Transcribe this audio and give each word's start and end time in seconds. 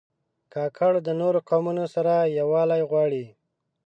کاکړ 0.53 0.93
د 1.03 1.09
نورو 1.21 1.39
قومونو 1.49 1.83
سره 1.95 2.13
یووالی 2.39 2.81
غواړي. 2.89 3.25